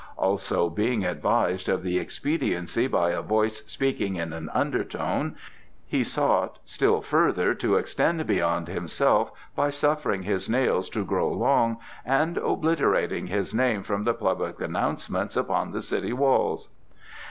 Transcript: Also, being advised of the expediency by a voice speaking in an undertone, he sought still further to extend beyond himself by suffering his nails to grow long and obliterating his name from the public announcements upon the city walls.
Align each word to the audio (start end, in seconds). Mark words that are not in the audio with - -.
Also, 0.17 0.67
being 0.67 1.05
advised 1.05 1.69
of 1.69 1.83
the 1.83 1.99
expediency 1.99 2.87
by 2.87 3.11
a 3.11 3.21
voice 3.21 3.63
speaking 3.67 4.15
in 4.15 4.33
an 4.33 4.49
undertone, 4.51 5.35
he 5.85 6.03
sought 6.03 6.57
still 6.65 7.01
further 7.03 7.53
to 7.53 7.75
extend 7.75 8.25
beyond 8.25 8.67
himself 8.67 9.31
by 9.55 9.69
suffering 9.69 10.23
his 10.23 10.49
nails 10.49 10.89
to 10.89 11.05
grow 11.05 11.29
long 11.29 11.77
and 12.03 12.37
obliterating 12.39 13.27
his 13.27 13.53
name 13.53 13.83
from 13.83 14.03
the 14.03 14.15
public 14.15 14.59
announcements 14.59 15.37
upon 15.37 15.71
the 15.71 15.83
city 15.83 16.13
walls. 16.13 16.69